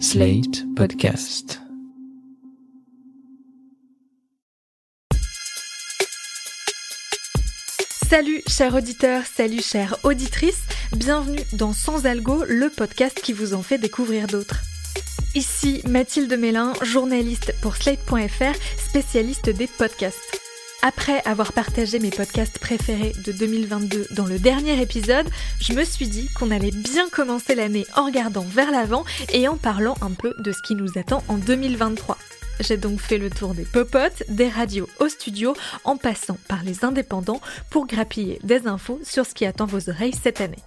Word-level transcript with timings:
Slate 0.00 0.64
Podcast. 0.74 1.60
Salut 8.08 8.42
chers 8.48 8.74
auditeurs, 8.74 9.24
salut 9.24 9.62
chères 9.62 9.96
auditrices, 10.02 10.62
bienvenue 10.96 11.40
dans 11.52 11.72
Sans 11.72 12.06
Algo, 12.06 12.44
le 12.46 12.68
podcast 12.70 13.20
qui 13.22 13.32
vous 13.32 13.54
en 13.54 13.62
fait 13.62 13.78
découvrir 13.78 14.26
d'autres. 14.26 14.62
Ici 15.34 15.80
Mathilde 15.88 16.36
Mélin, 16.38 16.72
journaliste 16.82 17.54
pour 17.62 17.76
Slate.fr, 17.76 18.54
spécialiste 18.78 19.50
des 19.50 19.68
podcasts. 19.68 20.43
Après 20.86 21.22
avoir 21.24 21.54
partagé 21.54 21.98
mes 21.98 22.10
podcasts 22.10 22.58
préférés 22.58 23.14
de 23.24 23.32
2022 23.32 24.08
dans 24.10 24.26
le 24.26 24.38
dernier 24.38 24.82
épisode, 24.82 25.26
je 25.58 25.72
me 25.72 25.82
suis 25.82 26.08
dit 26.08 26.28
qu'on 26.38 26.50
allait 26.50 26.72
bien 26.72 27.08
commencer 27.08 27.54
l'année 27.54 27.86
en 27.96 28.04
regardant 28.04 28.42
vers 28.42 28.70
l'avant 28.70 29.06
et 29.32 29.48
en 29.48 29.56
parlant 29.56 29.94
un 30.02 30.10
peu 30.10 30.34
de 30.40 30.52
ce 30.52 30.60
qui 30.60 30.74
nous 30.74 30.98
attend 30.98 31.24
en 31.28 31.38
2023. 31.38 32.18
J'ai 32.60 32.76
donc 32.76 33.00
fait 33.00 33.16
le 33.16 33.30
tour 33.30 33.54
des 33.54 33.64
popotes, 33.64 34.24
des 34.28 34.50
radios 34.50 34.90
au 35.00 35.08
studio, 35.08 35.56
en 35.84 35.96
passant 35.96 36.36
par 36.48 36.62
les 36.62 36.84
indépendants 36.84 37.40
pour 37.70 37.86
grappiller 37.86 38.38
des 38.44 38.66
infos 38.66 39.00
sur 39.04 39.24
ce 39.24 39.32
qui 39.32 39.46
attend 39.46 39.64
vos 39.64 39.88
oreilles 39.88 40.14
cette 40.22 40.42
année. 40.42 40.62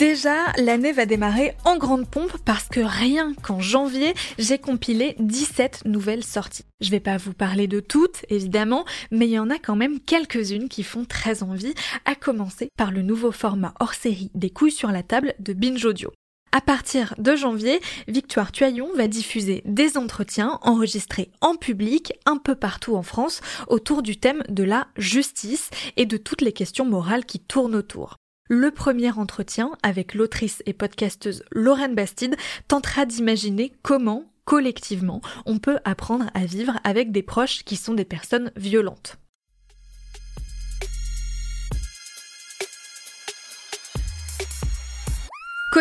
Déjà, 0.00 0.50
l'année 0.56 0.92
va 0.92 1.04
démarrer 1.04 1.54
en 1.66 1.76
grande 1.76 2.08
pompe 2.08 2.38
parce 2.46 2.68
que 2.68 2.80
rien 2.80 3.34
qu'en 3.42 3.60
janvier, 3.60 4.14
j'ai 4.38 4.56
compilé 4.56 5.14
17 5.18 5.82
nouvelles 5.84 6.24
sorties. 6.24 6.64
Je 6.80 6.90
vais 6.90 7.00
pas 7.00 7.18
vous 7.18 7.34
parler 7.34 7.66
de 7.66 7.80
toutes, 7.80 8.24
évidemment, 8.30 8.86
mais 9.10 9.26
il 9.26 9.32
y 9.32 9.38
en 9.38 9.50
a 9.50 9.58
quand 9.58 9.76
même 9.76 10.00
quelques-unes 10.00 10.70
qui 10.70 10.84
font 10.84 11.04
très 11.04 11.42
envie, 11.42 11.74
à 12.06 12.14
commencer 12.14 12.70
par 12.78 12.92
le 12.92 13.02
nouveau 13.02 13.30
format 13.30 13.74
hors 13.78 13.92
série 13.92 14.30
des 14.34 14.48
couilles 14.48 14.70
sur 14.70 14.90
la 14.90 15.02
table 15.02 15.34
de 15.38 15.52
Binge 15.52 15.84
Audio. 15.84 16.10
À 16.50 16.62
partir 16.62 17.14
de 17.18 17.36
janvier, 17.36 17.78
Victoire 18.08 18.52
Tuaillon 18.52 18.88
va 18.96 19.06
diffuser 19.06 19.60
des 19.66 19.98
entretiens 19.98 20.58
enregistrés 20.62 21.30
en 21.42 21.56
public 21.56 22.14
un 22.24 22.38
peu 22.38 22.54
partout 22.54 22.96
en 22.96 23.02
France 23.02 23.42
autour 23.68 24.00
du 24.00 24.16
thème 24.16 24.44
de 24.48 24.64
la 24.64 24.88
justice 24.96 25.68
et 25.98 26.06
de 26.06 26.16
toutes 26.16 26.40
les 26.40 26.54
questions 26.54 26.86
morales 26.86 27.26
qui 27.26 27.38
tournent 27.38 27.74
autour. 27.74 28.16
Le 28.52 28.72
premier 28.72 29.12
entretien 29.12 29.70
avec 29.84 30.12
l'autrice 30.12 30.60
et 30.66 30.72
podcasteuse 30.72 31.44
Lorraine 31.52 31.94
Bastide 31.94 32.34
tentera 32.66 33.06
d'imaginer 33.06 33.72
comment, 33.82 34.24
collectivement, 34.44 35.20
on 35.46 35.60
peut 35.60 35.78
apprendre 35.84 36.28
à 36.34 36.46
vivre 36.46 36.72
avec 36.82 37.12
des 37.12 37.22
proches 37.22 37.62
qui 37.62 37.76
sont 37.76 37.94
des 37.94 38.04
personnes 38.04 38.50
violentes. 38.56 39.18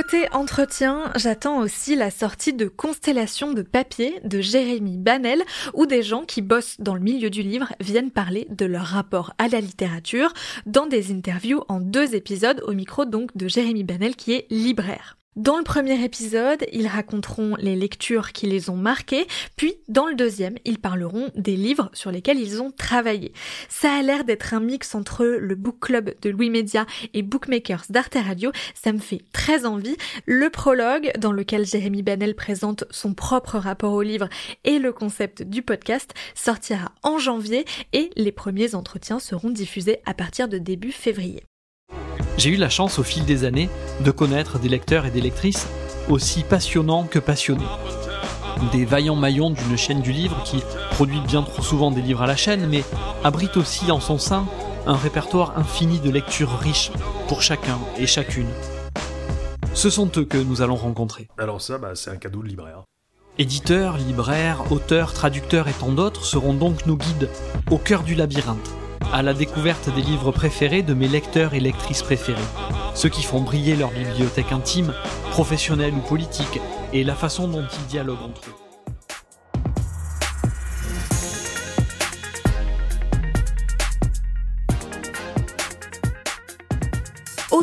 Côté 0.02 0.30
entretien, 0.32 1.12
j'attends 1.18 1.60
aussi 1.60 1.94
la 1.94 2.10
sortie 2.10 2.54
de 2.54 2.70
Constellation 2.70 3.52
de 3.52 3.64
papier 3.64 4.22
de 4.24 4.40
Jérémy 4.40 4.96
Banel, 4.98 5.44
où 5.74 5.88
des 5.88 6.04
gens 6.04 6.24
qui 6.24 6.42
bossent 6.42 6.80
dans 6.80 6.94
le 6.94 7.02
milieu 7.02 7.30
du 7.30 7.42
livre 7.42 7.74
viennent 7.82 8.10
parler 8.10 8.48
de 8.50 8.66
leur 8.66 8.86
rapport 8.86 9.34
à 9.40 9.50
la 9.50 9.60
littérature 9.60 10.32
dans 10.66 10.86
des 10.86 11.12
interviews 11.12 11.66
en 11.68 11.82
deux 11.82 12.16
épisodes 12.16 12.64
au 12.66 12.72
micro 12.72 13.04
donc 13.04 13.36
de 13.36 13.50
Jérémy 13.50 13.84
Banel 13.84 14.16
qui 14.16 14.32
est 14.32 14.46
libraire. 14.50 15.19
Dans 15.40 15.58
le 15.58 15.64
premier 15.64 16.04
épisode, 16.04 16.66
ils 16.74 16.88
raconteront 16.88 17.56
les 17.56 17.78
lectures 17.78 18.34
qui 18.34 18.46
les 18.46 18.70
ont 18.70 18.76
marquées, 18.76 19.26
puis 19.56 19.76
dans 19.88 20.06
le 20.06 20.16
deuxième, 20.16 20.56
ils 20.66 20.80
parleront 20.80 21.30
des 21.34 21.56
livres 21.56 21.90
sur 21.94 22.12
lesquels 22.12 22.38
ils 22.38 22.62
ont 22.62 22.72
travaillé. 22.72 23.32
Ça 23.70 23.94
a 23.94 24.02
l'air 24.02 24.26
d'être 24.26 24.54
un 24.54 24.60
mix 24.60 24.96
entre 24.96 25.24
le 25.24 25.56
book 25.56 25.80
club 25.80 26.14
de 26.22 26.30
Louis 26.30 26.50
Média 26.50 26.86
et 27.14 27.22
Bookmakers 27.22 27.86
d'Arte 27.90 28.18
Radio, 28.22 28.52
ça 28.76 28.92
me 28.92 28.98
fait 28.98 29.22
très 29.32 29.66
envie. 29.66 29.96
Le 30.26 30.50
prologue, 30.50 31.14
dans 31.18 31.32
lequel 31.32 31.66
Jérémy 31.66 32.04
Banel 32.04 32.36
présente 32.36 32.84
son 32.92 33.14
propre 33.14 33.60
rapport 33.60 33.94
au 33.94 34.02
livre 34.02 34.28
et 34.66 34.78
le 34.78 34.92
concept 34.92 35.44
du 35.44 35.62
podcast, 35.62 36.14
sortira 36.36 36.92
en 37.02 37.18
janvier 37.18 37.64
et 37.94 38.10
les 38.18 38.34
premiers 38.34 38.76
entretiens 38.76 39.20
seront 39.20 39.52
diffusés 39.52 40.00
à 40.06 40.14
partir 40.14 40.50
de 40.50 40.58
début 40.58 40.92
février. 40.92 41.46
J'ai 42.38 42.50
eu 42.50 42.58
la 42.58 42.70
chance 42.70 43.00
au 43.00 43.04
fil 43.04 43.24
des 43.24 43.46
années 43.46 43.70
de 44.02 44.12
connaître 44.12 44.60
des 44.60 44.70
lecteurs 44.70 45.06
et 45.06 45.12
des 45.12 45.22
lectrices 45.22 45.68
aussi 46.10 46.44
passionnants 46.44 47.04
que 47.04 47.20
passionnés. 47.20 47.68
Des 48.72 48.86
vaillants 48.86 49.16
maillons 49.16 49.52
d'une 49.52 49.78
chaîne 49.78 50.02
du 50.02 50.12
livre 50.12 50.44
qui 50.44 50.62
produit 50.92 51.22
bien 51.22 51.44
trop 51.44 51.62
souvent 51.62 51.92
des 51.92 52.02
livres 52.02 52.22
à 52.22 52.28
la 52.28 52.36
chaîne, 52.36 52.68
mais 52.68 52.84
abrite 53.24 53.58
aussi 53.58 53.92
en 53.92 54.00
son 54.00 54.18
sein 54.18 54.46
un 54.86 54.96
répertoire 54.96 55.58
infini 55.58 56.00
de 56.00 56.10
lectures 56.10 56.58
riches 56.60 56.92
pour 57.28 57.42
chacun 57.42 57.78
et 57.98 58.08
chacune. 58.08 58.50
Ce 59.74 59.90
sont 59.90 60.10
eux 60.18 60.26
que 60.26 60.38
nous 60.38 60.62
allons 60.62 60.76
rencontrer. 60.76 61.30
Alors 61.38 61.62
ça, 61.62 61.78
bah, 61.78 61.92
c'est 61.96 62.10
un 62.10 62.18
cadeau 62.18 62.42
de 62.42 62.48
libraire. 62.48 62.84
Éditeurs, 63.38 63.98
libraires, 63.98 64.72
auteurs, 64.72 65.14
traducteurs 65.14 65.70
et 65.70 65.74
tant 65.74 65.92
d'autres 65.92 66.26
seront 66.26 66.54
donc 66.54 66.86
nos 66.86 66.98
guides 66.98 67.30
au 67.72 67.78
cœur 67.78 68.04
du 68.04 68.16
labyrinthe 68.16 68.70
à 69.12 69.24
la 69.24 69.34
découverte 69.34 69.94
des 69.96 70.02
livres 70.02 70.32
préférés 70.32 70.84
de 70.84 70.94
mes 70.94 71.08
lecteurs 71.08 71.54
et 71.54 71.60
lectrices 71.60 72.04
préférés, 72.04 72.38
ceux 72.94 73.10
qui 73.10 73.24
font 73.24 73.42
briller 73.42 73.76
leur 73.76 73.92
bibliothèque 73.92 74.52
intime, 74.52 74.94
professionnelle 75.32 75.94
ou 75.94 76.08
politique, 76.08 76.60
et 76.94 77.04
la 77.04 77.16
façon 77.16 77.48
dont 77.48 77.66
ils 77.80 77.88
dialoguent 77.88 78.24
entre 78.24 78.50
eux. 78.50 78.69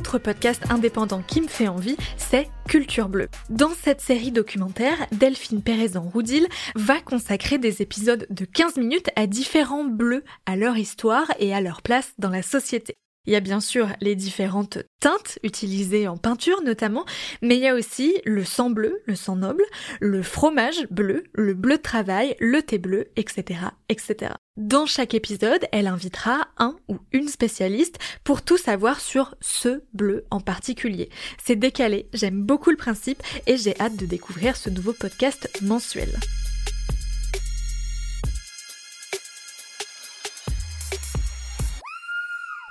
Autre 0.06 0.18
podcast 0.20 0.62
indépendant 0.70 1.20
qui 1.20 1.40
me 1.40 1.48
fait 1.48 1.66
envie, 1.66 1.96
c'est 2.16 2.48
Culture 2.68 3.08
Bleue. 3.08 3.28
Dans 3.50 3.70
cette 3.70 4.00
série 4.00 4.30
documentaire, 4.30 4.94
Delphine 5.10 5.62
Pérezan-Roudil 5.62 6.46
va 6.76 7.00
consacrer 7.00 7.58
des 7.58 7.82
épisodes 7.82 8.24
de 8.30 8.44
15 8.44 8.76
minutes 8.76 9.10
à 9.16 9.26
différents 9.26 9.82
bleus, 9.82 10.22
à 10.46 10.54
leur 10.54 10.76
histoire 10.76 11.26
et 11.40 11.52
à 11.52 11.60
leur 11.60 11.82
place 11.82 12.12
dans 12.18 12.30
la 12.30 12.42
société. 12.42 12.96
Il 13.26 13.32
y 13.32 13.36
a 13.36 13.40
bien 13.40 13.60
sûr 13.60 13.88
les 14.00 14.14
différentes 14.14 14.78
teintes 15.00 15.38
utilisées 15.42 16.08
en 16.08 16.16
peinture 16.16 16.62
notamment, 16.62 17.04
mais 17.42 17.56
il 17.56 17.62
y 17.62 17.68
a 17.68 17.74
aussi 17.74 18.20
le 18.24 18.44
sang 18.44 18.70
bleu, 18.70 19.00
le 19.06 19.16
sang 19.16 19.36
noble, 19.36 19.64
le 20.00 20.22
fromage 20.22 20.86
bleu, 20.90 21.24
le 21.34 21.54
bleu 21.54 21.76
de 21.76 21.82
travail, 21.82 22.36
le 22.40 22.62
thé 22.62 22.78
bleu, 22.78 23.06
etc., 23.16 23.60
etc. 23.88 24.32
Dans 24.56 24.86
chaque 24.86 25.14
épisode, 25.14 25.66
elle 25.70 25.86
invitera 25.86 26.48
un 26.56 26.76
ou 26.88 26.98
une 27.12 27.28
spécialiste 27.28 27.98
pour 28.24 28.42
tout 28.42 28.56
savoir 28.56 29.00
sur 29.00 29.34
ce 29.40 29.82
bleu 29.92 30.24
en 30.30 30.40
particulier. 30.40 31.10
C'est 31.42 31.56
décalé, 31.56 32.08
j'aime 32.14 32.42
beaucoup 32.42 32.70
le 32.70 32.76
principe 32.76 33.22
et 33.46 33.56
j'ai 33.56 33.78
hâte 33.80 33.96
de 33.96 34.06
découvrir 34.06 34.56
ce 34.56 34.70
nouveau 34.70 34.92
podcast 34.92 35.50
mensuel. 35.62 36.08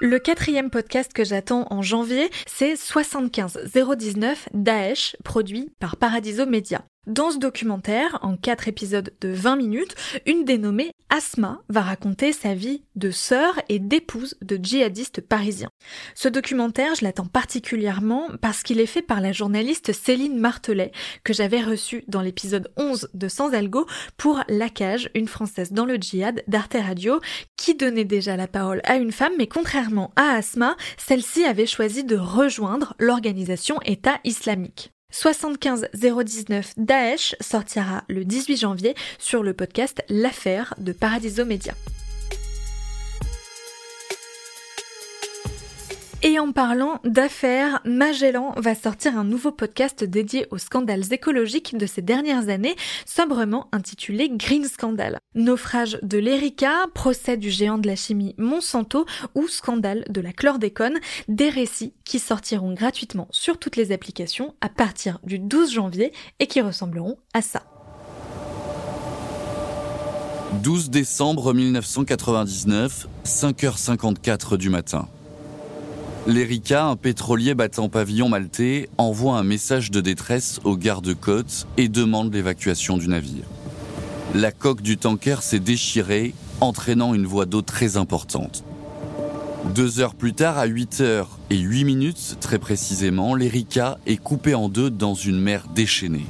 Le 0.02 0.20
quatrième 0.20 0.70
podcast 0.70 1.14
que 1.14 1.24
j'attends 1.24 1.68
en 1.70 1.82
janvier, 1.82 2.30
c'est 2.48 2.76
75019 2.76 4.50
Daesh, 4.54 5.16
produit 5.24 5.72
par 5.80 5.96
Paradiso 5.96 6.46
Media. 6.46 6.86
Dans 7.08 7.30
ce 7.30 7.38
documentaire, 7.38 8.18
en 8.24 8.36
quatre 8.36 8.68
épisodes 8.68 9.14
de 9.22 9.30
20 9.30 9.58
minutes, 9.58 9.96
une 10.26 10.44
dénommée 10.44 10.92
Asma 11.10 11.62
va 11.70 11.82
raconter 11.82 12.34
sa 12.34 12.56
vie 12.56 12.82
de 12.96 13.12
sœur 13.12 13.60
et 13.70 13.78
d'épouse 13.78 14.36
de 14.42 14.58
djihadistes 14.62 15.22
parisiens. 15.22 15.70
Ce 16.16 16.28
documentaire, 16.28 16.96
je 16.96 17.06
l'attends 17.06 17.28
particulièrement 17.28 18.30
parce 18.42 18.64
qu'il 18.64 18.80
est 18.80 18.88
fait 18.88 19.04
par 19.04 19.22
la 19.22 19.34
journaliste 19.34 19.94
Céline 19.94 20.40
Martelet, 20.40 20.92
que 21.24 21.32
j'avais 21.32 21.62
reçue 21.62 22.04
dans 22.08 22.22
l'épisode 22.22 22.72
11 22.76 23.10
de 23.14 23.28
Sans 23.28 23.54
Algo 23.54 23.86
pour 24.18 24.42
La 24.50 24.70
Cage, 24.70 25.12
une 25.14 25.28
française 25.28 25.74
dans 25.74 25.86
le 25.86 25.98
djihad 25.98 26.44
d'Arte 26.48 26.74
Radio, 26.74 27.20
qui 27.56 27.76
donnait 27.76 28.04
déjà 28.04 28.36
la 28.36 28.48
parole 28.48 28.82
à 28.84 28.96
une 28.96 29.12
femme, 29.12 29.34
mais 29.38 29.48
contrairement 29.48 30.12
à 30.16 30.32
Asma, 30.32 30.76
celle-ci 30.98 31.46
avait 31.46 31.68
choisi 31.68 32.04
de 32.04 32.18
rejoindre 32.18 32.96
l'organisation 32.98 33.80
État 33.86 34.20
islamique. 34.24 34.95
75019 35.16 36.74
Daesh 36.76 37.38
sortira 37.40 38.04
le 38.10 38.26
18 38.26 38.58
janvier 38.58 38.96
sur 39.18 39.44
le 39.44 39.54
podcast 39.54 40.04
L'affaire 40.10 40.74
de 40.78 40.92
Paradiso 40.92 41.46
Media. 41.46 41.74
Et 46.28 46.40
en 46.40 46.52
parlant 46.52 47.00
d'affaires, 47.04 47.82
Magellan 47.86 48.56
va 48.58 48.74
sortir 48.74 49.16
un 49.16 49.24
nouveau 49.24 49.52
podcast 49.52 50.04
dédié 50.04 50.48
aux 50.50 50.58
scandales 50.58 51.14
écologiques 51.14 51.78
de 51.78 51.86
ces 51.86 52.02
dernières 52.02 52.50
années, 52.50 52.76
sobrement 53.06 53.70
intitulé 53.72 54.32
Green 54.32 54.66
Scandal. 54.66 55.20
Naufrage 55.36 56.00
de 56.02 56.18
l'Erika, 56.18 56.88
procès 56.96 57.38
du 57.38 57.52
géant 57.52 57.78
de 57.78 57.86
la 57.86 57.96
chimie 57.96 58.34
Monsanto 58.40 59.06
ou 59.36 59.48
scandale 59.48 60.04
de 60.10 60.20
la 60.20 60.34
chlordécone, 60.34 60.98
des 61.28 61.50
récits 61.50 61.94
qui 62.06 62.18
sortiront 62.18 62.74
gratuitement 62.74 63.28
sur 63.30 63.60
toutes 63.60 63.76
les 63.76 63.92
applications 63.92 64.56
à 64.62 64.70
partir 64.70 65.20
du 65.26 65.38
12 65.38 65.74
janvier 65.74 66.12
et 66.40 66.48
qui 66.48 66.60
ressembleront 66.60 67.20
à 67.36 67.44
ça. 67.44 67.62
12 70.64 70.90
décembre 70.90 71.54
1999, 71.54 73.10
5h54 73.26 74.58
du 74.58 74.72
matin. 74.72 75.08
L'Erika, 76.28 76.88
un 76.88 76.96
pétrolier 76.96 77.54
battant 77.54 77.88
pavillon 77.88 78.30
maltais, 78.30 78.90
envoie 78.98 79.38
un 79.38 79.44
message 79.44 79.92
de 79.92 80.02
détresse 80.02 80.60
aux 80.64 80.76
gardes-côtes 80.76 81.68
et 81.78 81.88
demande 81.88 82.34
l'évacuation 82.34 82.98
du 82.98 83.08
navire. 83.08 83.44
La 84.34 84.52
coque 84.52 84.82
du 84.82 84.98
tanker 84.98 85.44
s'est 85.44 85.60
déchirée, 85.60 86.34
entraînant 86.62 87.14
une 87.14 87.28
voie 87.28 87.46
d'eau 87.46 87.62
très 87.62 87.96
importante. 87.96 88.64
Deux 89.76 90.00
heures 90.00 90.16
plus 90.16 90.34
tard, 90.34 90.58
à 90.58 90.66
8 90.66 91.02
heures 91.02 91.38
et 91.52 91.58
8 91.60 91.84
minutes 91.84 92.38
très 92.40 92.58
précisément, 92.58 93.36
l'Erika 93.36 94.00
est 94.08 94.18
coupée 94.18 94.56
en 94.56 94.68
deux 94.68 94.90
dans 94.90 95.14
une 95.14 95.40
mer 95.40 95.68
déchaînée. 95.76 96.26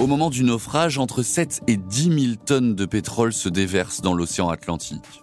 Au 0.00 0.08
moment 0.08 0.30
du 0.30 0.42
naufrage, 0.42 0.98
entre 0.98 1.22
7 1.22 1.62
et 1.68 1.76
10 1.76 2.02
000 2.02 2.34
tonnes 2.44 2.74
de 2.74 2.86
pétrole 2.86 3.32
se 3.32 3.48
déversent 3.48 4.00
dans 4.00 4.14
l'océan 4.14 4.48
Atlantique. 4.48 5.22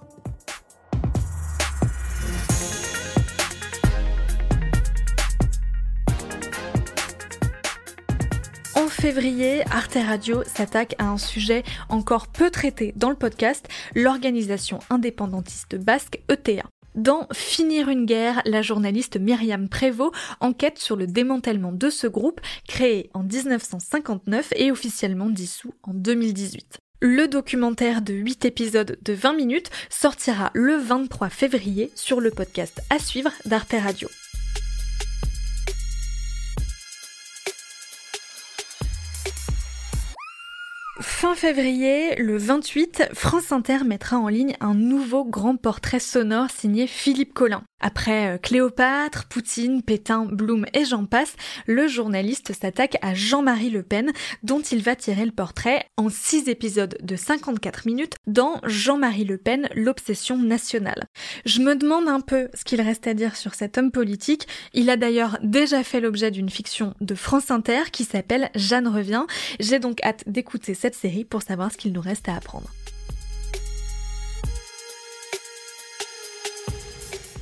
Février, 9.13 9.62
Arte 9.69 10.00
Radio 10.07 10.42
s'attaque 10.44 10.95
à 10.98 11.06
un 11.06 11.19
sujet 11.19 11.62
encore 11.88 12.25
peu 12.25 12.50
traité 12.50 12.94
dans 12.95 13.12
le 13.12 13.15
podcast, 13.15 13.68
l'organisation 13.94 14.80
indépendantiste 14.89 15.75
basque 15.75 16.24
ETA. 16.30 16.63
Dans 16.95 17.27
Finir 17.31 17.89
une 17.89 18.07
guerre, 18.07 18.42
la 18.45 18.63
journaliste 18.63 19.19
Myriam 19.19 19.69
Prévost 19.69 20.15
enquête 20.39 20.80
sur 20.80 20.95
le 20.95 21.06
démantèlement 21.06 21.71
de 21.71 21.92
ce 21.92 22.07
groupe 22.07 22.42
créé 22.68 23.12
en 23.13 23.21
1959 23.21 24.51
et 24.56 24.71
officiellement 24.71 25.30
dissous 25.30 25.75
en 25.83 25.94
2018. 25.94 26.80
Le 27.00 27.27
documentaire 27.27 28.01
de 28.01 28.15
8 28.15 28.45
épisodes 28.45 28.98
de 29.00 29.13
20 29.13 29.33
minutes 29.33 29.69
sortira 29.92 30.50
le 30.56 30.75
23 30.77 31.30
février 31.30 31.92
sur 31.94 32.19
le 32.19 32.31
podcast 32.31 32.81
à 32.89 32.98
suivre 32.98 33.31
d'Arte 33.45 33.75
Radio. 33.80 34.10
Fin 41.04 41.36
février, 41.36 42.16
le 42.16 42.38
28, 42.38 43.10
France 43.14 43.52
Inter 43.52 43.80
mettra 43.86 44.18
en 44.18 44.30
ligne 44.30 44.56
un 44.62 44.74
nouveau 44.74 45.26
grand 45.26 45.58
portrait 45.58 46.00
sonore 46.00 46.50
signé 46.50 46.88
Philippe 46.88 47.34
Collin. 47.34 47.62
Après 47.84 48.34
euh, 48.34 48.38
Cléopâtre, 48.38 49.26
Poutine, 49.26 49.84
Pétain, 49.84 50.24
Blum 50.24 50.66
et 50.74 50.86
j'en 50.86 51.06
passe, 51.06 51.36
le 51.68 51.90
journaliste 51.90 52.54
s'attaque 52.54 52.98
à 53.02 53.14
Jean-Marie 53.14 53.70
Le 53.70 53.84
Pen, 53.84 54.14
dont 54.42 54.62
il 54.62 54.82
va 54.82 54.96
tirer 54.96 55.26
le 55.26 55.34
portrait 55.34 55.86
en 55.98 56.08
6 56.08 56.48
épisodes 56.48 56.98
de 57.04 57.16
54 57.18 57.86
minutes 57.86 58.16
dans 58.26 58.62
Jean-Marie 58.64 59.26
Le 59.26 59.38
Pen, 59.38 59.68
l'obsession 59.76 60.38
nationale. 60.38 61.08
Je 61.46 61.60
me 61.60 61.76
demande 61.76 62.08
un 62.08 62.22
peu 62.22 62.48
ce 62.54 62.64
qu'il 62.64 62.80
reste 62.80 63.06
à 63.06 63.14
dire 63.14 63.36
sur 63.36 63.54
cet 63.54 63.78
homme 63.78 63.92
politique. 63.92 64.48
Il 64.74 64.90
a 64.90 64.96
d'ailleurs 64.96 65.38
déjà 65.44 65.84
fait 65.84 66.00
l'objet 66.00 66.32
d'une 66.32 66.50
fiction 66.50 66.94
de 67.02 67.16
France 67.16 67.52
Inter 67.52 67.92
qui 67.92 68.06
s'appelle 68.06 68.50
Jeanne 68.56 68.88
revient. 68.88 69.26
J'ai 69.60 69.80
donc 69.80 70.02
hâte 70.04 70.24
d'écouter 70.26 70.74
cette 70.74 70.96
série 70.96 71.26
pour 71.26 71.42
savoir 71.42 71.70
ce 71.70 71.78
qu'il 71.78 71.92
nous 71.92 72.00
reste 72.00 72.30
à 72.30 72.36
apprendre. 72.36 72.70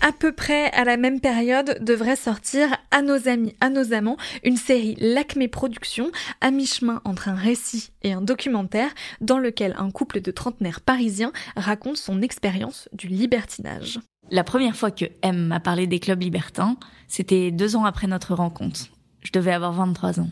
À 0.01 0.11
peu 0.11 0.31
près 0.31 0.71
à 0.71 0.83
la 0.83 0.97
même 0.97 1.19
période 1.19 1.77
devrait 1.81 2.15
sortir 2.15 2.67
À 2.89 3.01
nos 3.01 3.27
amis, 3.27 3.53
à 3.61 3.69
nos 3.69 3.93
amants, 3.93 4.17
une 4.43 4.57
série 4.57 4.95
Lacmé 4.99 5.47
Productions, 5.47 6.11
à 6.41 6.51
mi-chemin 6.51 7.01
entre 7.05 7.29
un 7.29 7.35
récit 7.35 7.91
et 8.01 8.11
un 8.11 8.21
documentaire, 8.21 8.91
dans 9.21 9.37
lequel 9.37 9.75
un 9.77 9.91
couple 9.91 10.21
de 10.21 10.31
trentenaires 10.31 10.81
parisiens 10.81 11.31
raconte 11.55 11.97
son 11.97 12.21
expérience 12.21 12.89
du 12.93 13.07
libertinage. 13.07 13.99
La 14.29 14.43
première 14.43 14.75
fois 14.75 14.91
que 14.91 15.05
M 15.21 15.47
m'a 15.47 15.59
parlé 15.59 15.87
des 15.87 15.99
clubs 15.99 16.21
libertins, 16.21 16.77
c'était 17.07 17.51
deux 17.51 17.75
ans 17.75 17.85
après 17.85 18.07
notre 18.07 18.33
rencontre. 18.33 18.87
Je 19.21 19.31
devais 19.31 19.51
avoir 19.51 19.73
23 19.73 20.19
ans. 20.19 20.29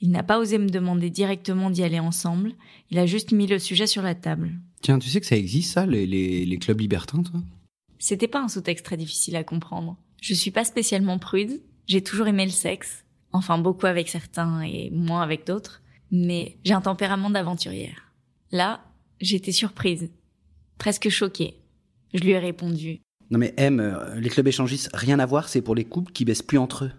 Il 0.00 0.10
n'a 0.10 0.22
pas 0.22 0.38
osé 0.38 0.58
me 0.58 0.68
demander 0.68 1.10
directement 1.10 1.70
d'y 1.70 1.82
aller 1.82 1.98
ensemble, 1.98 2.52
il 2.90 2.98
a 2.98 3.06
juste 3.06 3.32
mis 3.32 3.46
le 3.46 3.58
sujet 3.58 3.86
sur 3.86 4.02
la 4.02 4.14
table. 4.14 4.52
Tiens, 4.80 4.98
tu 4.98 5.08
sais 5.08 5.20
que 5.20 5.26
ça 5.26 5.36
existe 5.36 5.72
ça, 5.72 5.86
les, 5.86 6.06
les, 6.06 6.44
les 6.44 6.58
clubs 6.58 6.80
libertins, 6.80 7.22
toi? 7.22 7.40
C'était 7.98 8.28
pas 8.28 8.40
un 8.40 8.48
sous-texte 8.48 8.84
très 8.84 8.96
difficile 8.96 9.36
à 9.36 9.44
comprendre. 9.44 9.96
Je 10.20 10.34
suis 10.34 10.50
pas 10.50 10.64
spécialement 10.64 11.18
prude, 11.18 11.60
j'ai 11.86 12.02
toujours 12.02 12.26
aimé 12.26 12.44
le 12.44 12.50
sexe, 12.50 13.04
enfin 13.32 13.58
beaucoup 13.58 13.86
avec 13.86 14.08
certains 14.08 14.62
et 14.62 14.90
moins 14.90 15.22
avec 15.22 15.46
d'autres, 15.46 15.82
mais 16.10 16.58
j'ai 16.64 16.74
un 16.74 16.80
tempérament 16.80 17.30
d'aventurière. 17.30 18.12
Là, 18.50 18.84
j'étais 19.20 19.52
surprise, 19.52 20.10
presque 20.78 21.08
choquée. 21.08 21.60
Je 22.14 22.20
lui 22.20 22.30
ai 22.30 22.38
répondu. 22.38 23.00
Non 23.30 23.38
mais 23.38 23.52
M, 23.58 23.80
euh, 23.80 24.14
les 24.14 24.30
clubs 24.30 24.48
échangistes, 24.48 24.90
rien 24.94 25.18
à 25.18 25.26
voir, 25.26 25.48
c'est 25.48 25.60
pour 25.60 25.74
les 25.74 25.84
couples 25.84 26.12
qui 26.12 26.24
baissent 26.24 26.42
plus 26.42 26.58
entre 26.58 26.86
eux. 26.86 26.92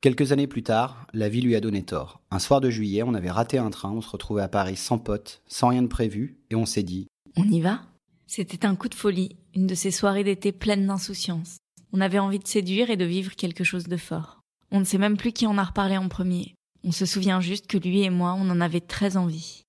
Quelques 0.00 0.32
années 0.32 0.46
plus 0.46 0.62
tard, 0.62 1.06
la 1.12 1.28
vie 1.28 1.40
lui 1.40 1.54
a 1.54 1.60
donné 1.60 1.84
tort. 1.84 2.22
Un 2.30 2.38
soir 2.38 2.60
de 2.60 2.70
juillet, 2.70 3.02
on 3.04 3.14
avait 3.14 3.30
raté 3.30 3.58
un 3.58 3.70
train, 3.70 3.90
on 3.90 4.00
se 4.00 4.10
retrouvait 4.10 4.42
à 4.42 4.48
Paris 4.48 4.76
sans 4.76 4.98
potes, 4.98 5.42
sans 5.46 5.68
rien 5.68 5.82
de 5.82 5.88
prévu, 5.88 6.38
et 6.50 6.56
on 6.56 6.66
s'est 6.66 6.82
dit 6.82 7.06
On 7.36 7.44
y 7.44 7.60
va? 7.60 7.82
C'était 8.26 8.66
un 8.66 8.74
coup 8.74 8.88
de 8.88 8.94
folie, 8.94 9.36
une 9.54 9.66
de 9.66 9.74
ces 9.74 9.90
soirées 9.90 10.24
d'été 10.24 10.52
pleines 10.52 10.86
d'insouciance. 10.86 11.58
On 11.92 12.00
avait 12.00 12.18
envie 12.18 12.38
de 12.38 12.46
séduire 12.46 12.90
et 12.90 12.96
de 12.96 13.04
vivre 13.04 13.34
quelque 13.36 13.64
chose 13.64 13.88
de 13.88 13.96
fort. 13.96 14.40
On 14.70 14.80
ne 14.80 14.84
sait 14.84 14.98
même 14.98 15.16
plus 15.16 15.32
qui 15.32 15.46
en 15.46 15.58
a 15.58 15.64
reparlé 15.64 15.96
en 15.96 16.08
premier. 16.08 16.54
On 16.84 16.92
se 16.92 17.06
souvient 17.06 17.40
juste 17.40 17.66
que 17.66 17.76
lui 17.76 18.02
et 18.02 18.10
moi, 18.10 18.34
on 18.38 18.48
en 18.50 18.60
avait 18.60 18.80
très 18.80 19.16
envie. 19.16 19.64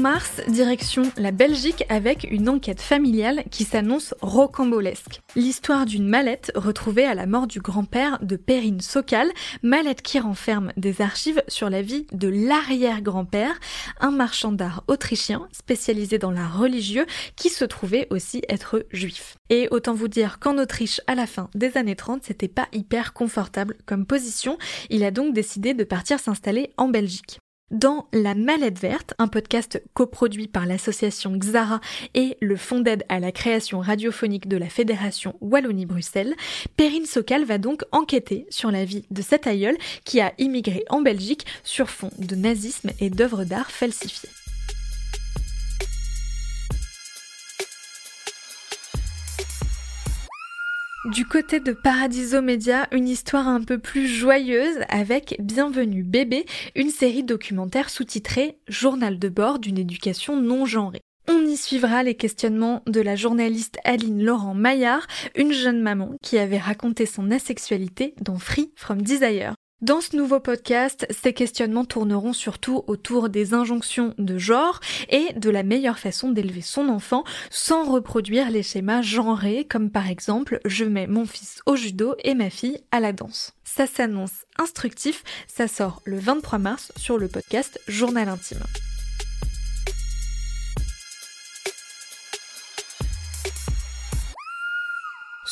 Mars, 0.00 0.40
direction 0.48 1.02
la 1.18 1.30
Belgique 1.30 1.84
avec 1.90 2.26
une 2.30 2.48
enquête 2.48 2.80
familiale 2.80 3.44
qui 3.50 3.64
s'annonce 3.64 4.14
rocambolesque. 4.22 5.20
L'histoire 5.36 5.84
d'une 5.84 6.08
mallette 6.08 6.50
retrouvée 6.54 7.04
à 7.04 7.14
la 7.14 7.26
mort 7.26 7.46
du 7.46 7.60
grand-père 7.60 8.18
de 8.22 8.36
Perrine 8.36 8.80
Sokal, 8.80 9.28
mallette 9.62 10.00
qui 10.00 10.18
renferme 10.18 10.72
des 10.78 11.02
archives 11.02 11.42
sur 11.48 11.68
la 11.68 11.82
vie 11.82 12.06
de 12.12 12.28
l'arrière-grand-père, 12.28 13.60
un 14.00 14.10
marchand 14.10 14.52
d'art 14.52 14.84
autrichien 14.88 15.46
spécialisé 15.52 16.18
dans 16.18 16.30
l'art 16.30 16.58
religieux 16.58 17.04
qui 17.36 17.50
se 17.50 17.66
trouvait 17.66 18.06
aussi 18.10 18.42
être 18.48 18.86
juif. 18.90 19.36
Et 19.50 19.68
autant 19.70 19.94
vous 19.94 20.08
dire 20.08 20.38
qu'en 20.38 20.56
Autriche, 20.56 21.02
à 21.06 21.14
la 21.14 21.26
fin 21.26 21.50
des 21.54 21.76
années 21.76 21.96
30, 21.96 22.22
c'était 22.24 22.48
pas 22.48 22.68
hyper 22.72 23.12
confortable 23.12 23.76
comme 23.84 24.06
position, 24.06 24.56
il 24.88 25.04
a 25.04 25.10
donc 25.10 25.34
décidé 25.34 25.74
de 25.74 25.84
partir 25.84 26.18
s'installer 26.18 26.72
en 26.78 26.88
Belgique. 26.88 27.38
Dans 27.70 28.08
La 28.12 28.34
Mallette 28.34 28.80
Verte, 28.80 29.14
un 29.18 29.28
podcast 29.28 29.80
coproduit 29.94 30.48
par 30.48 30.66
l'association 30.66 31.36
Xara 31.36 31.80
et 32.14 32.36
le 32.40 32.56
Fonds 32.56 32.80
d'aide 32.80 33.04
à 33.08 33.20
la 33.20 33.30
création 33.30 33.78
radiophonique 33.78 34.48
de 34.48 34.56
la 34.56 34.68
Fédération 34.68 35.36
Wallonie-Bruxelles, 35.40 36.34
Perrine 36.76 37.06
Sokal 37.06 37.44
va 37.44 37.58
donc 37.58 37.84
enquêter 37.92 38.46
sur 38.50 38.72
la 38.72 38.84
vie 38.84 39.04
de 39.12 39.22
cet 39.22 39.46
aïeul 39.46 39.76
qui 40.04 40.20
a 40.20 40.32
immigré 40.38 40.84
en 40.90 41.00
Belgique 41.00 41.46
sur 41.62 41.90
fond 41.90 42.10
de 42.18 42.34
nazisme 42.34 42.90
et 42.98 43.08
d'œuvres 43.08 43.44
d'art 43.44 43.70
falsifiées. 43.70 44.30
Du 51.12 51.24
côté 51.26 51.58
de 51.58 51.72
Paradiso 51.72 52.40
Media, 52.40 52.86
une 52.92 53.08
histoire 53.08 53.48
un 53.48 53.62
peu 53.62 53.78
plus 53.78 54.06
joyeuse 54.06 54.78
avec 54.88 55.34
Bienvenue 55.40 56.04
bébé, 56.04 56.46
une 56.76 56.90
série 56.90 57.24
documentaire 57.24 57.90
sous-titrée 57.90 58.58
Journal 58.68 59.18
de 59.18 59.28
bord 59.28 59.58
d'une 59.58 59.78
éducation 59.78 60.40
non 60.40 60.66
genrée. 60.66 61.00
On 61.28 61.44
y 61.44 61.56
suivra 61.56 62.04
les 62.04 62.14
questionnements 62.14 62.82
de 62.86 63.00
la 63.00 63.16
journaliste 63.16 63.78
Aline 63.82 64.22
Laurent 64.22 64.54
Maillard, 64.54 65.08
une 65.34 65.52
jeune 65.52 65.80
maman 65.80 66.12
qui 66.22 66.38
avait 66.38 66.58
raconté 66.58 67.06
son 67.06 67.32
asexualité 67.32 68.14
dans 68.20 68.38
Free 68.38 68.70
from 68.76 69.02
Desire. 69.02 69.54
Dans 69.82 70.02
ce 70.02 70.14
nouveau 70.14 70.40
podcast, 70.40 71.06
ces 71.08 71.32
questionnements 71.32 71.86
tourneront 71.86 72.34
surtout 72.34 72.84
autour 72.86 73.30
des 73.30 73.54
injonctions 73.54 74.14
de 74.18 74.36
genre 74.36 74.78
et 75.08 75.32
de 75.36 75.48
la 75.48 75.62
meilleure 75.62 75.98
façon 75.98 76.30
d'élever 76.30 76.60
son 76.60 76.90
enfant 76.90 77.24
sans 77.48 77.90
reproduire 77.90 78.50
les 78.50 78.62
schémas 78.62 79.00
genrés 79.00 79.64
comme 79.64 79.90
par 79.90 80.10
exemple 80.10 80.60
je 80.66 80.84
mets 80.84 81.06
mon 81.06 81.24
fils 81.24 81.62
au 81.64 81.76
judo 81.76 82.14
et 82.24 82.34
ma 82.34 82.50
fille 82.50 82.82
à 82.90 83.00
la 83.00 83.14
danse. 83.14 83.54
Ça 83.64 83.86
s'annonce 83.86 84.44
instructif, 84.58 85.24
ça 85.46 85.66
sort 85.66 86.02
le 86.04 86.18
23 86.18 86.58
mars 86.58 86.92
sur 86.96 87.16
le 87.16 87.28
podcast 87.28 87.80
Journal 87.88 88.28
Intime. 88.28 88.58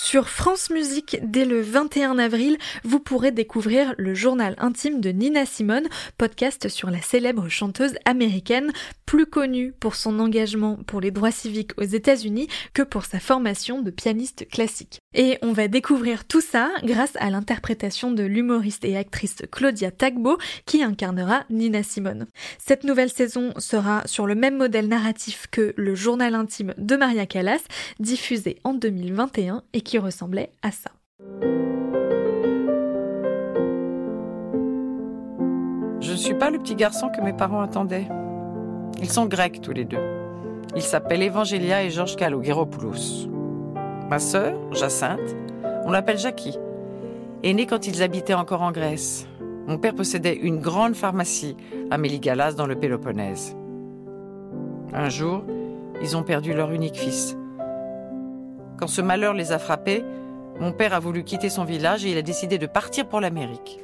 Sur 0.08 0.30
France 0.30 0.70
Musique, 0.70 1.18
dès 1.22 1.44
le 1.44 1.60
21 1.60 2.18
avril, 2.18 2.56
vous 2.82 2.98
pourrez 2.98 3.30
découvrir 3.30 3.94
le 3.98 4.14
journal 4.14 4.54
intime 4.56 5.02
de 5.02 5.10
Nina 5.10 5.44
Simone, 5.44 5.86
podcast 6.16 6.70
sur 6.70 6.90
la 6.90 7.02
célèbre 7.02 7.50
chanteuse 7.50 7.92
américaine, 8.06 8.72
plus 9.04 9.26
connue 9.26 9.72
pour 9.72 9.96
son 9.96 10.18
engagement 10.18 10.78
pour 10.86 11.02
les 11.02 11.10
droits 11.10 11.30
civiques 11.30 11.72
aux 11.76 11.82
États-Unis 11.82 12.48
que 12.72 12.80
pour 12.80 13.04
sa 13.04 13.20
formation 13.20 13.82
de 13.82 13.90
pianiste 13.90 14.48
classique. 14.48 14.98
Et 15.14 15.38
on 15.42 15.52
va 15.52 15.68
découvrir 15.68 16.26
tout 16.26 16.42
ça 16.42 16.70
grâce 16.84 17.16
à 17.16 17.28
l'interprétation 17.28 18.10
de 18.10 18.22
l'humoriste 18.22 18.84
et 18.84 18.96
actrice 18.96 19.36
Claudia 19.50 19.90
Tagbo 19.90 20.38
qui 20.64 20.82
incarnera 20.82 21.44
Nina 21.50 21.82
Simone. 21.82 22.26
Cette 22.58 22.84
nouvelle 22.84 23.10
saison 23.10 23.52
sera 23.58 24.02
sur 24.06 24.26
le 24.26 24.34
même 24.34 24.56
modèle 24.56 24.88
narratif 24.88 25.46
que 25.50 25.74
le 25.76 25.94
journal 25.94 26.34
intime 26.34 26.74
de 26.78 26.96
Maria 26.96 27.26
Callas, 27.26 27.62
diffusé 28.00 28.58
en 28.64 28.72
2021 28.74 29.62
et 29.72 29.80
qui 29.82 29.97
ressemblait 29.98 30.52
à 30.62 30.70
ça. 30.70 30.90
Je 36.00 36.12
ne 36.12 36.16
suis 36.16 36.34
pas 36.34 36.50
le 36.50 36.58
petit 36.58 36.74
garçon 36.74 37.08
que 37.08 37.20
mes 37.20 37.32
parents 37.32 37.60
attendaient. 37.60 38.08
Ils 39.00 39.10
sont 39.10 39.26
grecs 39.26 39.60
tous 39.60 39.72
les 39.72 39.84
deux. 39.84 39.98
Ils 40.76 40.82
s'appellent 40.82 41.22
Evangelia 41.22 41.84
et 41.84 41.90
Georges 41.90 42.16
Kalogeropoulos. 42.16 43.28
Ma 44.10 44.18
sœur, 44.18 44.54
Jacinthe, 44.72 45.36
on 45.84 45.90
l'appelle 45.90 46.18
Jackie, 46.18 46.58
est 47.42 47.52
née 47.54 47.66
quand 47.66 47.86
ils 47.86 48.02
habitaient 48.02 48.34
encore 48.34 48.62
en 48.62 48.72
Grèce. 48.72 49.26
Mon 49.66 49.78
père 49.78 49.94
possédait 49.94 50.34
une 50.34 50.60
grande 50.60 50.94
pharmacie 50.94 51.56
à 51.90 51.98
Méligalas 51.98 52.52
dans 52.52 52.66
le 52.66 52.74
Péloponnèse. 52.74 53.56
Un 54.92 55.08
jour, 55.08 55.44
ils 56.02 56.16
ont 56.16 56.22
perdu 56.22 56.52
leur 56.52 56.72
unique 56.72 56.96
fils. 56.96 57.37
Quand 58.78 58.86
ce 58.86 59.00
malheur 59.00 59.34
les 59.34 59.50
a 59.50 59.58
frappés, 59.58 60.04
mon 60.60 60.72
père 60.72 60.94
a 60.94 61.00
voulu 61.00 61.24
quitter 61.24 61.50
son 61.50 61.64
village 61.64 62.04
et 62.04 62.12
il 62.12 62.16
a 62.16 62.22
décidé 62.22 62.58
de 62.58 62.66
partir 62.66 63.08
pour 63.08 63.20
l'Amérique. 63.20 63.80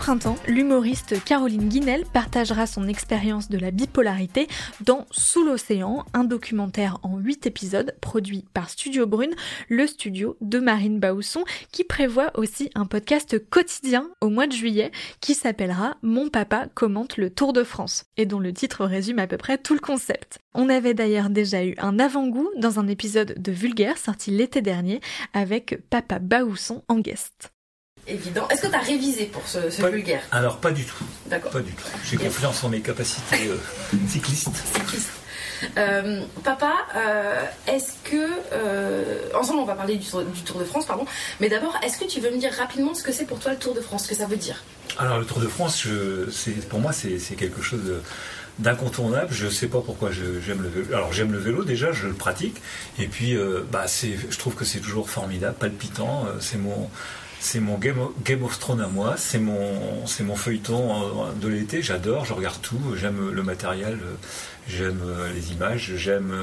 Printemps, 0.00 0.38
l'humoriste 0.48 1.22
Caroline 1.24 1.68
Guinel 1.68 2.06
partagera 2.06 2.66
son 2.66 2.88
expérience 2.88 3.50
de 3.50 3.58
la 3.58 3.70
bipolarité 3.70 4.48
dans 4.80 5.06
Sous 5.10 5.44
l'océan, 5.44 6.06
un 6.14 6.24
documentaire 6.24 6.98
en 7.02 7.18
8 7.18 7.46
épisodes 7.46 7.94
produit 8.00 8.46
par 8.54 8.70
Studio 8.70 9.06
Brune, 9.06 9.34
le 9.68 9.86
studio 9.86 10.38
de 10.40 10.58
Marine 10.58 10.98
Bausson, 10.98 11.44
qui 11.70 11.84
prévoit 11.84 12.30
aussi 12.32 12.70
un 12.74 12.86
podcast 12.86 13.38
quotidien 13.50 14.08
au 14.22 14.30
mois 14.30 14.46
de 14.46 14.54
juillet 14.54 14.90
qui 15.20 15.34
s'appellera 15.34 15.98
Mon 16.00 16.30
papa 16.30 16.68
commente 16.74 17.18
le 17.18 17.28
Tour 17.28 17.52
de 17.52 17.62
France 17.62 18.06
et 18.16 18.24
dont 18.24 18.40
le 18.40 18.54
titre 18.54 18.86
résume 18.86 19.18
à 19.18 19.26
peu 19.26 19.36
près 19.36 19.58
tout 19.58 19.74
le 19.74 19.80
concept. 19.80 20.38
On 20.54 20.70
avait 20.70 20.94
d'ailleurs 20.94 21.28
déjà 21.28 21.62
eu 21.62 21.74
un 21.76 21.98
avant-goût 21.98 22.48
dans 22.56 22.80
un 22.80 22.88
épisode 22.88 23.34
de 23.36 23.52
Vulgaire 23.52 23.98
sorti 23.98 24.30
l'été 24.30 24.62
dernier 24.62 25.02
avec 25.34 25.78
Papa 25.90 26.20
Baousson 26.20 26.82
en 26.88 27.00
guest 27.00 27.52
évident. 28.06 28.48
Est-ce 28.48 28.62
que 28.62 28.66
tu 28.66 28.74
as 28.74 28.80
révisé 28.80 29.26
pour 29.26 29.46
ce, 29.46 29.58
vulgaire 29.86 30.22
Alors, 30.32 30.58
pas 30.58 30.72
du 30.72 30.84
tout. 30.84 31.04
D'accord. 31.26 31.52
Pas 31.52 31.60
du 31.60 31.72
tout. 31.72 31.84
J'ai 32.04 32.16
confiance 32.16 32.62
en 32.64 32.68
mes 32.68 32.80
capacités 32.80 33.48
euh, 33.48 33.56
cyclistes. 34.08 34.50
Cycliste. 34.74 35.10
Euh, 35.76 36.22
papa, 36.42 36.72
euh, 36.96 37.44
est-ce 37.66 37.92
que 38.02 39.36
ensemble 39.36 39.58
on 39.60 39.66
va 39.66 39.74
parler 39.74 39.96
du 39.96 40.06
tour, 40.06 40.24
de 40.58 40.64
France, 40.64 40.86
pardon. 40.86 41.04
Mais 41.38 41.50
d'abord, 41.50 41.76
est-ce 41.84 41.98
que 41.98 42.06
tu 42.06 42.20
veux 42.20 42.30
me 42.30 42.38
dire 42.38 42.52
rapidement 42.52 42.94
ce 42.94 43.02
que 43.02 43.12
c'est 43.12 43.26
pour 43.26 43.38
toi 43.40 43.52
le 43.52 43.58
Tour 43.58 43.74
de 43.74 43.80
France, 43.80 44.04
ce 44.04 44.08
que 44.08 44.14
ça 44.14 44.24
veut 44.24 44.38
dire 44.38 44.64
Alors 44.98 45.18
le 45.18 45.26
Tour 45.26 45.38
de 45.38 45.46
France, 45.46 45.82
je, 45.82 46.30
pour 46.70 46.80
moi, 46.80 46.92
c'est 46.92 47.36
quelque 47.36 47.60
chose 47.60 47.82
d'incontournable. 48.58 49.28
Je 49.32 49.46
ne 49.46 49.50
sais 49.50 49.66
pas 49.66 49.82
pourquoi 49.84 50.10
j'aime 50.10 50.62
le 50.62 50.68
vélo. 50.70 50.94
Alors 50.94 51.12
j'aime 51.12 51.30
le 51.30 51.38
vélo 51.38 51.62
déjà, 51.62 51.92
je 51.92 52.06
le 52.06 52.14
pratique. 52.14 52.56
Et 52.98 53.06
puis, 53.06 53.36
bah, 53.70 53.84
je 53.86 54.38
trouve 54.38 54.54
que 54.54 54.64
c'est 54.64 54.80
toujours 54.80 55.10
formidable, 55.10 55.56
palpitant. 55.58 56.24
c'est 56.40 56.58
mon 56.58 56.88
c'est 57.40 57.58
mon 57.58 57.78
Game 57.78 58.42
of, 58.42 58.58
Thrones 58.58 58.82
à 58.82 58.86
moi, 58.86 59.14
c'est 59.16 59.38
mon, 59.38 60.06
c'est 60.06 60.22
mon 60.22 60.36
feuilleton 60.36 60.92
euh, 60.92 61.32
de 61.40 61.48
l'été, 61.48 61.82
j'adore, 61.82 62.26
je 62.26 62.34
regarde 62.34 62.60
tout, 62.60 62.78
j'aime 62.96 63.30
le 63.30 63.42
matériel, 63.42 63.94
euh, 63.94 64.14
j'aime 64.68 65.00
euh, 65.02 65.32
les 65.32 65.52
images, 65.52 65.94
j'aime 65.96 66.34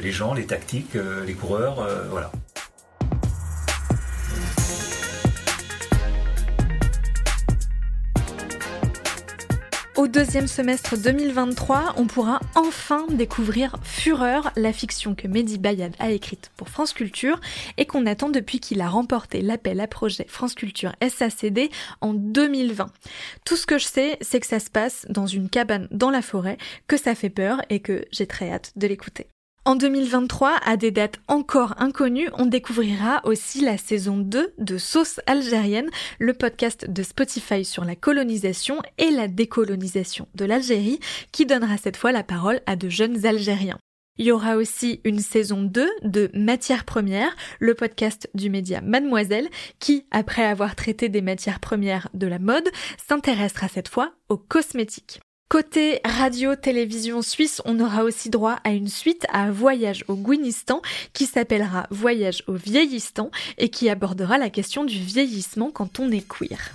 les 0.00 0.12
gens, 0.12 0.34
les 0.34 0.44
tactiques, 0.44 0.96
les 1.26 1.32
coureurs, 1.32 1.88
voilà. 2.10 2.30
Au 10.04 10.06
deuxième 10.06 10.48
semestre 10.48 10.98
2023, 10.98 11.94
on 11.96 12.04
pourra 12.04 12.38
enfin 12.56 13.06
découvrir 13.08 13.76
Fureur, 13.82 14.52
la 14.54 14.70
fiction 14.70 15.14
que 15.14 15.26
Mehdi 15.26 15.56
Bayad 15.56 15.96
a 15.98 16.10
écrite 16.10 16.50
pour 16.58 16.68
France 16.68 16.92
Culture 16.92 17.40
et 17.78 17.86
qu'on 17.86 18.04
attend 18.04 18.28
depuis 18.28 18.60
qu'il 18.60 18.82
a 18.82 18.88
remporté 18.90 19.40
l'appel 19.40 19.80
à 19.80 19.86
projet 19.86 20.26
France 20.28 20.54
Culture 20.54 20.92
SACD 21.00 21.70
en 22.02 22.12
2020. 22.12 22.92
Tout 23.46 23.56
ce 23.56 23.64
que 23.64 23.78
je 23.78 23.86
sais, 23.86 24.18
c'est 24.20 24.40
que 24.40 24.46
ça 24.46 24.60
se 24.60 24.68
passe 24.68 25.06
dans 25.08 25.26
une 25.26 25.48
cabane 25.48 25.88
dans 25.90 26.10
la 26.10 26.20
forêt, 26.20 26.58
que 26.86 26.98
ça 26.98 27.14
fait 27.14 27.30
peur 27.30 27.62
et 27.70 27.80
que 27.80 28.04
j'ai 28.12 28.26
très 28.26 28.50
hâte 28.50 28.72
de 28.76 28.86
l'écouter. 28.86 29.28
En 29.66 29.76
2023, 29.76 30.58
à 30.62 30.76
des 30.76 30.90
dates 30.90 31.20
encore 31.26 31.74
inconnues, 31.78 32.28
on 32.34 32.44
découvrira 32.44 33.22
aussi 33.24 33.62
la 33.62 33.78
saison 33.78 34.18
2 34.18 34.52
de 34.58 34.76
Sauce 34.76 35.20
algérienne, 35.24 35.88
le 36.18 36.34
podcast 36.34 36.90
de 36.90 37.02
Spotify 37.02 37.64
sur 37.64 37.82
la 37.86 37.96
colonisation 37.96 38.82
et 38.98 39.10
la 39.10 39.26
décolonisation 39.26 40.28
de 40.34 40.44
l'Algérie, 40.44 41.00
qui 41.32 41.46
donnera 41.46 41.78
cette 41.78 41.96
fois 41.96 42.12
la 42.12 42.22
parole 42.22 42.60
à 42.66 42.76
de 42.76 42.90
jeunes 42.90 43.24
Algériens. 43.24 43.78
Il 44.18 44.26
y 44.26 44.32
aura 44.32 44.56
aussi 44.56 45.00
une 45.02 45.20
saison 45.20 45.62
2 45.62 45.88
de 46.02 46.30
Matières 46.34 46.84
premières, 46.84 47.34
le 47.58 47.72
podcast 47.72 48.28
du 48.34 48.50
média 48.50 48.82
Mademoiselle, 48.82 49.48
qui, 49.78 50.04
après 50.10 50.44
avoir 50.44 50.76
traité 50.76 51.08
des 51.08 51.22
matières 51.22 51.60
premières 51.60 52.10
de 52.12 52.26
la 52.26 52.38
mode, 52.38 52.68
s'intéressera 53.08 53.68
cette 53.68 53.88
fois 53.88 54.12
aux 54.28 54.36
cosmétiques. 54.36 55.20
Côté 55.54 56.00
radio-télévision 56.04 57.22
suisse, 57.22 57.62
on 57.64 57.78
aura 57.78 58.02
aussi 58.02 58.28
droit 58.28 58.58
à 58.64 58.70
une 58.70 58.88
suite 58.88 59.24
à 59.32 59.52
Voyage 59.52 60.04
au 60.08 60.16
Guinistan 60.16 60.82
qui 61.12 61.26
s'appellera 61.26 61.86
Voyage 61.90 62.42
au 62.48 62.54
vieillissant 62.54 63.30
et 63.56 63.68
qui 63.68 63.88
abordera 63.88 64.36
la 64.36 64.50
question 64.50 64.82
du 64.82 64.98
vieillissement 64.98 65.70
quand 65.70 66.00
on 66.00 66.10
est 66.10 66.26
queer. 66.26 66.72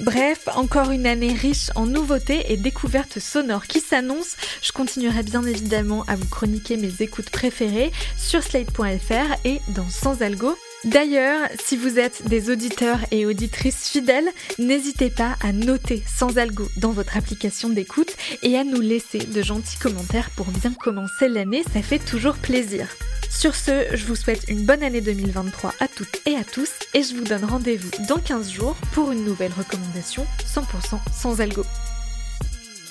Bref, 0.00 0.48
encore 0.56 0.90
une 0.90 1.06
année 1.06 1.32
riche 1.32 1.70
en 1.76 1.86
nouveautés 1.86 2.52
et 2.52 2.56
découvertes 2.56 3.20
sonores 3.20 3.68
qui 3.68 3.78
s'annoncent. 3.78 4.36
Je 4.62 4.72
continuerai 4.72 5.22
bien 5.22 5.44
évidemment 5.44 6.02
à 6.08 6.16
vous 6.16 6.28
chroniquer 6.28 6.76
mes 6.76 7.02
écoutes 7.02 7.30
préférées 7.30 7.92
sur 8.18 8.42
slate.fr 8.42 9.36
et 9.44 9.60
dans 9.76 9.88
Sans 9.88 10.22
Algo. 10.22 10.56
D'ailleurs, 10.84 11.48
si 11.64 11.78
vous 11.78 11.98
êtes 11.98 12.28
des 12.28 12.50
auditeurs 12.50 12.98
et 13.10 13.24
auditrices 13.24 13.88
fidèles, 13.88 14.28
n'hésitez 14.58 15.08
pas 15.08 15.36
à 15.42 15.52
noter 15.52 16.02
sans 16.06 16.36
algo 16.36 16.68
dans 16.76 16.90
votre 16.90 17.16
application 17.16 17.70
d'écoute 17.70 18.14
et 18.42 18.58
à 18.58 18.64
nous 18.64 18.82
laisser 18.82 19.18
de 19.18 19.42
gentils 19.42 19.78
commentaires 19.78 20.30
pour 20.36 20.46
bien 20.46 20.74
commencer 20.74 21.28
l'année, 21.28 21.64
ça 21.72 21.80
fait 21.80 21.98
toujours 21.98 22.36
plaisir. 22.36 22.86
Sur 23.30 23.54
ce, 23.54 23.96
je 23.96 24.04
vous 24.04 24.14
souhaite 24.14 24.44
une 24.48 24.66
bonne 24.66 24.82
année 24.82 25.00
2023 25.00 25.72
à 25.80 25.88
toutes 25.88 26.20
et 26.26 26.36
à 26.36 26.44
tous 26.44 26.70
et 26.92 27.02
je 27.02 27.14
vous 27.14 27.24
donne 27.24 27.44
rendez-vous 27.44 27.90
dans 28.06 28.18
15 28.18 28.50
jours 28.50 28.76
pour 28.92 29.10
une 29.10 29.24
nouvelle 29.24 29.52
recommandation 29.56 30.26
100% 30.46 30.98
sans 31.12 31.40
algo. 31.40 31.64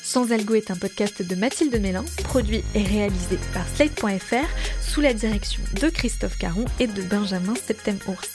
Sans 0.03 0.33
Algo 0.33 0.55
est 0.55 0.69
un 0.69 0.75
podcast 0.75 1.21
de 1.21 1.33
Mathilde 1.33 1.79
Mélin, 1.81 2.03
produit 2.25 2.61
et 2.75 2.83
réalisé 2.83 3.39
par 3.53 3.65
Slate.fr 3.69 4.45
sous 4.81 4.99
la 4.99 5.13
direction 5.13 5.63
de 5.81 5.87
Christophe 5.87 6.37
Caron 6.37 6.65
et 6.81 6.87
de 6.87 7.01
Benjamin 7.03 7.53
Septem-Ours. 7.55 8.29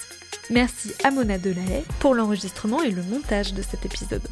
Merci 0.48 0.94
à 1.04 1.10
Mona 1.10 1.36
Delahaye 1.36 1.84
pour 2.00 2.14
l'enregistrement 2.14 2.82
et 2.82 2.90
le 2.90 3.02
montage 3.02 3.52
de 3.52 3.60
cet 3.60 3.84
épisode. 3.84 4.22